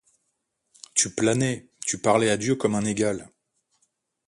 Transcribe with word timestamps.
Tu 0.95 1.13
planais; 1.13 1.67
tu 1.85 1.99
parlais 2.01 2.31
à 2.31 2.37
Dieu 2.37 2.55
comme 2.55 2.73
un 2.73 2.85
égal; 2.85 3.29